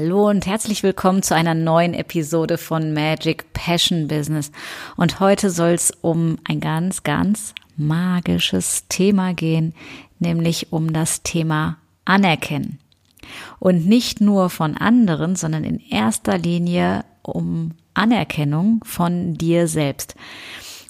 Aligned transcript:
Hallo 0.00 0.28
und 0.28 0.46
herzlich 0.46 0.84
willkommen 0.84 1.24
zu 1.24 1.34
einer 1.34 1.54
neuen 1.54 1.92
Episode 1.92 2.56
von 2.56 2.94
Magic 2.94 3.52
Passion 3.52 4.06
Business. 4.06 4.52
Und 4.96 5.18
heute 5.18 5.50
soll 5.50 5.70
es 5.70 5.90
um 5.90 6.38
ein 6.44 6.60
ganz, 6.60 7.02
ganz 7.02 7.52
magisches 7.76 8.86
Thema 8.88 9.34
gehen, 9.34 9.74
nämlich 10.20 10.72
um 10.72 10.92
das 10.92 11.24
Thema 11.24 11.78
Anerkennen. 12.04 12.78
Und 13.58 13.88
nicht 13.88 14.20
nur 14.20 14.50
von 14.50 14.76
anderen, 14.76 15.34
sondern 15.34 15.64
in 15.64 15.80
erster 15.80 16.38
Linie 16.38 17.04
um 17.22 17.72
Anerkennung 17.94 18.84
von 18.84 19.34
dir 19.34 19.66
selbst. 19.66 20.14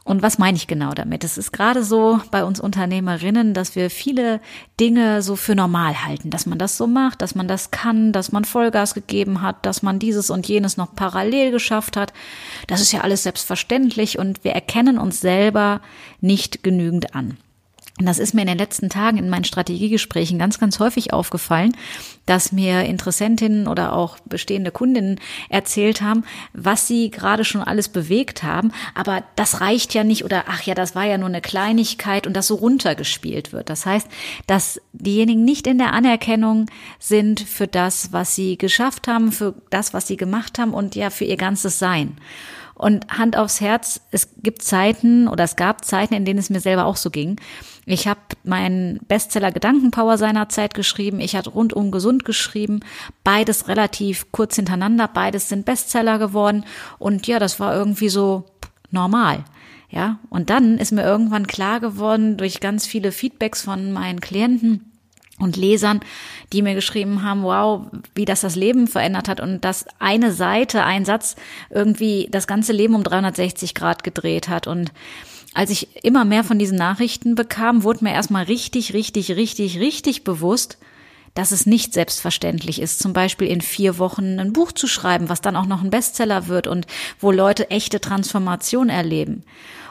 Und 0.09 0.23
was 0.23 0.39
meine 0.39 0.57
ich 0.57 0.67
genau 0.67 0.95
damit? 0.95 1.23
Es 1.23 1.37
ist 1.37 1.53
gerade 1.53 1.85
so 1.85 2.19
bei 2.30 2.43
uns 2.43 2.61
Unternehmerinnen, 2.61 3.53
dass 3.53 3.77
wir 3.77 3.91
viele 3.91 4.41
Dinge 4.81 5.21
so 5.21 5.37
für 5.37 5.55
normal 5.55 6.07
halten, 6.07 6.31
dass 6.31 6.47
man 6.47 6.57
das 6.57 6.79
so 6.79 6.87
macht, 6.87 7.21
dass 7.21 7.34
man 7.34 7.47
das 7.47 7.71
kann, 7.71 8.15
dass 8.15 8.33
man 8.33 8.47
Vollgas 8.47 8.95
gegeben 8.95 9.43
hat, 9.43 9.67
dass 9.67 9.83
man 9.83 9.98
dieses 9.98 10.31
und 10.31 10.48
jenes 10.48 10.79
noch 10.79 10.95
parallel 10.95 11.51
geschafft 11.51 11.98
hat. 11.98 12.15
Das 12.69 12.81
ist 12.81 12.91
ja 12.91 13.03
alles 13.03 13.25
selbstverständlich 13.25 14.19
und 14.19 14.45
wir 14.45 14.53
erkennen 14.53 14.97
uns 14.97 15.20
selber 15.20 15.83
nicht 16.22 16.62
genügend 16.62 17.15
an. 17.15 17.37
Und 17.98 18.06
das 18.06 18.18
ist 18.18 18.32
mir 18.32 18.42
in 18.42 18.48
den 18.48 18.58
letzten 18.58 18.88
Tagen 18.88 19.18
in 19.18 19.28
meinen 19.28 19.44
Strategiegesprächen 19.44 20.38
ganz, 20.38 20.60
ganz 20.60 20.78
häufig 20.78 21.12
aufgefallen, 21.12 21.77
dass 22.27 22.52
mir 22.52 22.84
Interessentinnen 22.84 23.66
oder 23.66 23.92
auch 23.92 24.18
bestehende 24.20 24.70
Kundinnen 24.70 25.18
erzählt 25.48 26.00
haben, 26.00 26.24
was 26.52 26.86
sie 26.86 27.10
gerade 27.10 27.44
schon 27.44 27.62
alles 27.62 27.88
bewegt 27.88 28.42
haben. 28.42 28.72
Aber 28.94 29.24
das 29.34 29.60
reicht 29.60 29.94
ja 29.94 30.04
nicht 30.04 30.24
oder 30.24 30.44
ach 30.48 30.62
ja, 30.62 30.74
das 30.74 30.94
war 30.94 31.04
ja 31.04 31.19
nur 31.19 31.28
eine 31.28 31.41
Kleinigkeit 31.41 32.26
und 32.26 32.34
das 32.34 32.46
so 32.46 32.54
runtergespielt 32.54 33.52
wird. 33.52 33.69
Das 33.69 33.84
heißt, 33.84 34.06
dass 34.46 34.80
diejenigen 34.92 35.44
nicht 35.44 35.66
in 35.66 35.78
der 35.78 35.92
Anerkennung 35.92 36.66
sind 36.98 37.41
für 37.41 37.66
das, 37.66 38.12
was 38.12 38.34
sie 38.34 38.58
geschafft 38.58 39.08
haben, 39.08 39.32
für 39.32 39.54
das, 39.70 39.92
was 39.92 40.06
sie 40.06 40.16
gemacht 40.16 40.58
haben 40.58 40.72
und 40.72 40.94
ja, 40.94 41.10
für 41.10 41.24
ihr 41.24 41.36
ganzes 41.36 41.78
Sein. 41.78 42.16
Und 42.79 43.07
Hand 43.09 43.37
aufs 43.37 43.61
Herz, 43.61 44.01
es 44.12 44.29
gibt 44.41 44.62
Zeiten 44.62 45.27
oder 45.27 45.45
es 45.45 45.57
gab 45.57 45.84
Zeiten, 45.84 46.15
in 46.15 46.25
denen 46.25 46.39
es 46.39 46.48
mir 46.48 46.61
selber 46.61 46.87
auch 46.87 46.97
so 46.97 47.11
ging. 47.11 47.41
Ich 47.87 48.07
habe 48.07 48.21
meinen 48.45 49.01
Bestseller 49.09 49.51
Gedankenpower 49.51 50.17
seinerzeit 50.17 50.75
geschrieben. 50.75 51.21
Ich 51.21 51.34
hatte 51.34 51.51
rundum 51.51 51.91
gesund 51.91 52.25
geschrieben. 52.25 52.81
Beides 53.25 53.67
relativ 53.67 54.31
kurz 54.31 54.56
hintereinander. 54.56 55.09
Beides 55.09 55.49
sind 55.49 55.65
Bestseller 55.65 56.19
geworden. 56.19 56.65
Und 56.99 57.27
ja, 57.27 57.39
das 57.39 57.59
war 57.59 57.75
irgendwie 57.75 58.11
so 58.11 58.45
normal. 58.91 59.45
Ja, 59.91 60.19
und 60.29 60.51
dann 60.51 60.79
ist 60.79 60.93
mir 60.93 61.03
irgendwann 61.03 61.47
klar 61.47 61.81
geworden 61.81 62.37
durch 62.37 62.61
ganz 62.61 62.87
viele 62.87 63.11
Feedbacks 63.11 63.62
von 63.62 63.91
meinen 63.91 64.21
Klienten, 64.21 64.88
und 65.39 65.56
Lesern, 65.56 66.00
die 66.53 66.62
mir 66.62 66.75
geschrieben 66.75 67.22
haben, 67.22 67.42
wow, 67.42 67.86
wie 68.14 68.25
das 68.25 68.41
das 68.41 68.56
Leben 68.56 68.89
verändert 68.89 69.28
hat 69.28 69.41
und 69.41 69.64
dass 69.64 69.86
eine 69.98 70.33
Seite, 70.33 70.84
ein 70.84 71.05
Satz 71.05 71.36
irgendwie 71.70 72.28
das 72.31 72.47
ganze 72.47 72.72
Leben 72.72 72.94
um 72.94 73.05
360 73.05 73.75
Grad 73.75 74.05
gedreht 74.05 74.48
hat. 74.48 74.66
Und 74.66 74.92
als 75.55 75.70
ich 75.70 76.05
immer 76.05 76.25
mehr 76.25 76.44
von 76.44 76.59
diesen 76.59 76.78
Nachrichten 76.78 77.34
bekam, 77.34 77.82
wurde 77.82 78.04
mir 78.04 78.12
erstmal 78.12 78.44
richtig, 78.44 78.94
richtig, 78.94 79.32
richtig, 79.32 79.78
richtig 79.78 80.25
bewusst, 80.25 80.78
dass 81.34 81.53
es 81.53 81.66
nicht 81.66 81.93
selbstverständlich 81.93 82.81
ist, 82.81 82.99
zum 82.99 83.12
Beispiel 83.12 83.47
in 83.49 83.60
vier 83.60 83.99
Wochen 83.99 84.41
ein 84.41 84.53
Buch 84.53 84.72
zu 84.72 84.87
schreiben, 84.87 85.28
was 85.28 85.41
dann 85.41 85.56
auch 85.56 85.66
noch 85.66 85.82
ein 85.82 85.91
Bestseller 85.91 86.49
wird 86.49 86.66
und 86.66 86.87
wo 87.20 87.31
Leute 87.31 87.70
echte 87.70 88.00
Transformation 88.00 88.88
erleben. 88.88 89.44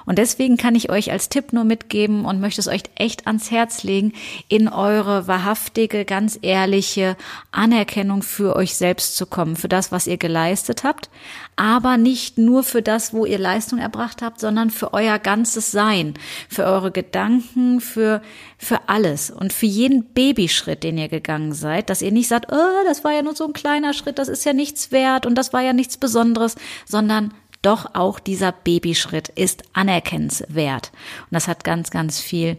Und 0.07 0.17
deswegen 0.17 0.55
kann 0.55 0.73
ich 0.73 0.89
euch 0.89 1.11
als 1.11 1.27
Tipp 1.27 1.51
nur 1.51 1.65
mitgeben 1.65 2.23
und 2.23 2.39
möchte 2.39 2.61
es 2.61 2.69
euch 2.69 2.83
echt 2.95 3.27
ans 3.27 3.51
Herz 3.51 3.83
legen, 3.83 4.13
in 4.47 4.69
eure 4.69 5.27
wahrhaftige, 5.27 6.05
ganz 6.05 6.39
ehrliche 6.41 7.17
Anerkennung 7.51 8.23
für 8.23 8.55
euch 8.55 8.75
selbst 8.75 9.17
zu 9.17 9.25
kommen, 9.25 9.57
für 9.57 9.67
das, 9.67 9.91
was 9.91 10.07
ihr 10.07 10.15
geleistet 10.17 10.85
habt, 10.85 11.09
aber 11.57 11.97
nicht 11.97 12.37
nur 12.37 12.63
für 12.63 12.81
das, 12.81 13.13
wo 13.13 13.25
ihr 13.25 13.37
Leistung 13.37 13.79
erbracht 13.79 14.21
habt, 14.21 14.39
sondern 14.39 14.69
für 14.69 14.93
euer 14.93 15.19
ganzes 15.19 15.71
Sein, 15.71 16.13
für 16.47 16.63
eure 16.63 16.91
Gedanken, 16.91 17.81
für, 17.81 18.21
für 18.57 18.87
alles 18.87 19.29
und 19.29 19.51
für 19.51 19.65
jeden 19.65 20.05
Babyschritt, 20.13 20.83
den 20.83 20.97
ihr 20.97 21.09
gegangen 21.09 21.51
seid, 21.51 21.89
dass 21.89 22.01
ihr 22.01 22.13
nicht 22.13 22.29
sagt, 22.29 22.49
oh, 22.49 22.85
das 22.87 23.03
war 23.03 23.11
ja 23.11 23.23
nur 23.23 23.35
so 23.35 23.45
ein 23.45 23.53
kleiner 23.53 23.91
Schritt, 23.91 24.19
das 24.19 24.29
ist 24.29 24.45
ja 24.45 24.53
nichts 24.53 24.93
wert 24.93 25.25
und 25.25 25.35
das 25.35 25.51
war 25.51 25.61
ja 25.61 25.73
nichts 25.73 25.97
Besonderes, 25.97 26.55
sondern 26.85 27.33
doch 27.67 27.93
auch 27.93 28.19
dieser 28.19 28.51
Babyschritt 28.51 29.27
ist 29.29 29.63
anerkennenswert. 29.73 30.91
Und 31.23 31.35
das 31.35 31.47
hat 31.47 31.63
ganz, 31.65 31.91
ganz 31.91 32.19
viel 32.19 32.57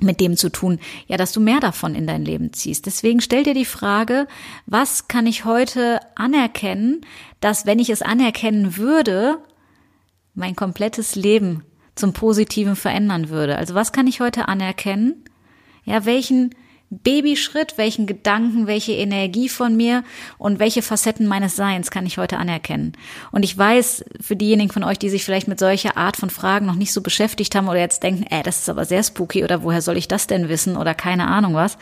mit 0.00 0.20
dem 0.20 0.36
zu 0.36 0.50
tun, 0.50 0.80
ja, 1.06 1.16
dass 1.16 1.32
du 1.32 1.40
mehr 1.40 1.60
davon 1.60 1.94
in 1.94 2.06
dein 2.06 2.24
Leben 2.24 2.52
ziehst. 2.52 2.86
Deswegen 2.86 3.20
stell 3.20 3.44
dir 3.44 3.54
die 3.54 3.64
Frage, 3.64 4.26
was 4.66 5.06
kann 5.06 5.26
ich 5.26 5.44
heute 5.44 6.00
anerkennen, 6.16 7.02
dass 7.40 7.64
wenn 7.64 7.78
ich 7.78 7.90
es 7.90 8.02
anerkennen 8.02 8.76
würde, 8.76 9.38
mein 10.34 10.56
komplettes 10.56 11.14
Leben 11.14 11.62
zum 11.94 12.12
Positiven 12.12 12.74
verändern 12.74 13.28
würde. 13.28 13.56
Also 13.56 13.74
was 13.76 13.92
kann 13.92 14.08
ich 14.08 14.20
heute 14.20 14.48
anerkennen? 14.48 15.24
Ja, 15.84 16.04
welchen 16.04 16.56
Babyschritt, 16.90 17.76
welchen 17.76 18.06
Gedanken, 18.06 18.66
welche 18.66 18.92
Energie 18.92 19.48
von 19.48 19.76
mir 19.76 20.04
und 20.38 20.58
welche 20.58 20.82
Facetten 20.82 21.26
meines 21.26 21.56
Seins 21.56 21.90
kann 21.90 22.06
ich 22.06 22.18
heute 22.18 22.38
anerkennen. 22.38 22.92
Und 23.32 23.42
ich 23.42 23.56
weiß, 23.56 24.04
für 24.20 24.36
diejenigen 24.36 24.70
von 24.70 24.84
euch, 24.84 24.98
die 24.98 25.08
sich 25.08 25.24
vielleicht 25.24 25.48
mit 25.48 25.58
solcher 25.58 25.96
Art 25.96 26.16
von 26.16 26.30
Fragen 26.30 26.66
noch 26.66 26.74
nicht 26.74 26.92
so 26.92 27.00
beschäftigt 27.00 27.54
haben 27.54 27.68
oder 27.68 27.80
jetzt 27.80 28.02
denken, 28.02 28.24
äh, 28.30 28.42
das 28.42 28.58
ist 28.60 28.68
aber 28.68 28.84
sehr 28.84 29.02
spooky 29.02 29.44
oder 29.44 29.62
woher 29.62 29.82
soll 29.82 29.96
ich 29.96 30.08
das 30.08 30.26
denn 30.26 30.48
wissen 30.48 30.76
oder 30.76 30.94
keine 30.94 31.26
Ahnung 31.28 31.54
was, 31.54 31.78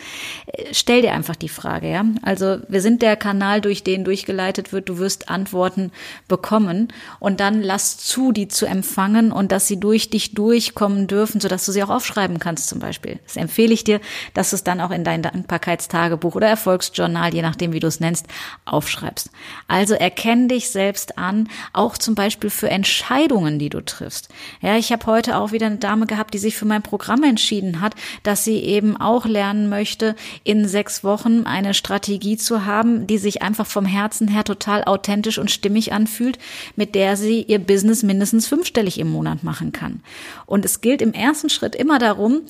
äh, 0.47 0.67
stell 0.73 1.03
dir 1.03 1.13
einfach 1.13 1.37
die 1.37 1.49
Frage, 1.49 1.91
ja. 1.91 2.05
Also 2.23 2.59
wir 2.69 2.81
sind 2.81 3.03
der 3.03 3.17
Kanal, 3.17 3.61
durch 3.61 3.83
den 3.83 4.05
durchgeleitet 4.05 4.73
wird, 4.73 4.89
du 4.89 4.99
wirst 4.99 5.29
Antworten 5.29 5.91
bekommen 6.29 6.89
und 7.19 7.41
dann 7.41 7.63
lass 7.63 7.99
zu, 7.99 8.33
die 8.33 8.49
zu 8.49 8.67
empfangen 8.67 9.33
und 9.33 9.53
dass 9.53 9.67
sie 9.67 9.79
durch 9.79 10.11
dich 10.11 10.35
durchkommen 10.35 11.07
dürfen, 11.07 11.41
sodass 11.41 11.67
du 11.67 11.73
sie 11.73 11.83
auch 11.83 11.91
aufschreiben 11.91 12.39
kannst 12.39 12.69
zum 12.69 12.79
Beispiel. 12.79 13.19
Das 13.25 13.37
empfehle 13.37 13.73
ich 13.73 13.85
dir, 13.85 14.01
dass 14.35 14.53
es 14.53 14.65
dann 14.65 14.81
auch 14.81 14.92
in 14.93 15.05
dein 15.05 15.23
Dankbarkeitstagebuch 15.23 16.35
oder 16.35 16.49
Erfolgsjournal, 16.49 17.35
je 17.35 17.43
nachdem, 17.43 17.73
wie 17.73 17.81
du 17.81 17.87
es 17.87 18.01
nennst, 18.01 18.27
aufschreibst. 18.65 19.31
Also 19.69 19.95
erkenn 19.95 20.49
dich 20.49 20.71
selbst 20.71 21.19
an, 21.19 21.49
auch 21.73 21.99
zum 21.99 22.15
Beispiel 22.15 22.51
für 22.51 22.71
Entscheidungen, 22.71 23.59
die 23.59 23.69
du 23.69 23.81
triffst. 23.85 24.29
Ja, 24.61 24.77
ich 24.77 24.93
habe 24.93 25.07
heute 25.07 25.37
auch 25.37 25.53
wieder 25.53 25.67
eine 25.67 25.77
Dame 25.77 26.07
gehabt, 26.07 26.35
die 26.35 26.39
sich 26.39 26.57
für 26.57 26.65
mein 26.65 26.83
Programm 26.83 27.23
entschieden 27.23 27.81
hat, 27.81 27.95
dass 28.23 28.45
sie 28.45 28.59
eben 28.59 28.97
auch 28.97 29.27
lernen 29.27 29.69
möchte, 29.69 30.15
in 30.45 30.69
sechs 30.69 31.05
Wochen 31.05 31.45
eine 31.45 31.75
Strategie 31.75 32.37
zu 32.37 32.65
haben, 32.65 33.07
die 33.07 33.19
sich 33.19 33.43
einfach 33.43 33.67
vom 33.67 33.87
Herzen 33.87 34.29
her 34.29 34.45
total 34.45 34.85
authentisch 34.85 35.39
und 35.39 35.51
stimmig 35.51 35.93
anfühlt, 35.93 36.39
mit 36.77 36.95
der 36.95 37.17
sie 37.17 37.43
ihr 37.43 37.59
Business 37.59 38.03
mindestens 38.03 38.47
fünfstellig 38.47 38.99
im 38.99 39.11
Monat 39.11 39.43
machen 39.43 39.73
kann. 39.73 40.01
Und 40.47 40.65
es 40.65 40.81
gilt 40.81 41.03
im 41.03 41.13
ersten 41.13 41.51
Schritt 41.51 41.75
immer 41.75 41.99
darum, 41.99 42.43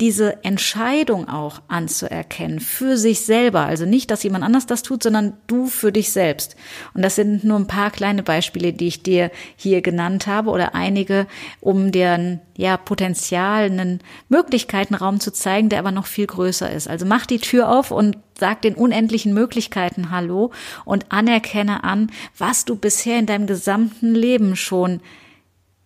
diese 0.00 0.42
Entscheidung 0.44 1.28
auch 1.28 1.60
anzuerkennen 1.90 2.60
für 2.60 2.96
sich 2.96 3.20
selber. 3.20 3.60
Also 3.60 3.84
nicht, 3.84 4.10
dass 4.10 4.22
jemand 4.22 4.44
anders 4.44 4.66
das 4.66 4.82
tut, 4.82 5.02
sondern 5.02 5.34
du 5.48 5.66
für 5.66 5.90
dich 5.90 6.12
selbst. 6.12 6.54
Und 6.94 7.02
das 7.02 7.16
sind 7.16 7.42
nur 7.42 7.58
ein 7.58 7.66
paar 7.66 7.90
kleine 7.90 8.22
Beispiele, 8.22 8.72
die 8.72 8.86
ich 8.86 9.02
dir 9.02 9.30
hier 9.56 9.82
genannt 9.82 10.28
habe 10.28 10.50
oder 10.50 10.74
einige, 10.74 11.26
um 11.60 11.90
deren 11.90 12.40
ja, 12.56 12.76
Potenzial, 12.76 13.64
einen 13.64 14.00
Möglichkeitenraum 14.28 15.18
zu 15.18 15.32
zeigen, 15.32 15.68
der 15.68 15.80
aber 15.80 15.92
noch 15.92 16.06
viel 16.06 16.26
größer 16.26 16.70
ist. 16.70 16.88
Also 16.88 17.06
mach 17.06 17.26
die 17.26 17.38
Tür 17.38 17.68
auf 17.68 17.90
und 17.90 18.16
sag 18.38 18.62
den 18.62 18.76
unendlichen 18.76 19.34
Möglichkeiten 19.34 20.10
Hallo 20.10 20.52
und 20.84 21.06
anerkenne 21.10 21.82
an, 21.82 22.10
was 22.38 22.64
du 22.64 22.76
bisher 22.76 23.18
in 23.18 23.26
deinem 23.26 23.46
gesamten 23.46 24.14
Leben 24.14 24.54
schon 24.54 25.00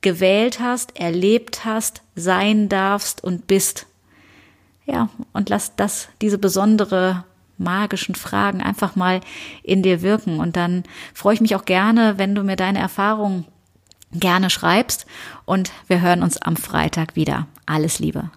gewählt 0.02 0.60
hast, 0.60 1.00
erlebt 1.00 1.64
hast, 1.64 2.02
sein 2.14 2.68
darfst 2.68 3.24
und 3.24 3.46
bist. 3.46 3.86
Ja, 4.86 5.08
und 5.32 5.48
lass 5.48 5.76
das, 5.76 6.08
diese 6.20 6.38
besondere 6.38 7.24
magischen 7.56 8.14
Fragen 8.14 8.60
einfach 8.60 8.96
mal 8.96 9.20
in 9.62 9.82
dir 9.82 10.02
wirken. 10.02 10.40
Und 10.40 10.56
dann 10.56 10.84
freue 11.14 11.34
ich 11.34 11.40
mich 11.40 11.56
auch 11.56 11.64
gerne, 11.64 12.18
wenn 12.18 12.34
du 12.34 12.42
mir 12.42 12.56
deine 12.56 12.80
Erfahrungen 12.80 13.46
gerne 14.12 14.50
schreibst. 14.50 15.06
Und 15.44 15.72
wir 15.86 16.00
hören 16.00 16.22
uns 16.22 16.36
am 16.40 16.56
Freitag 16.56 17.16
wieder. 17.16 17.46
Alles 17.66 17.98
Liebe. 17.98 18.30